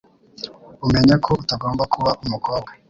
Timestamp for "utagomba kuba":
1.41-2.11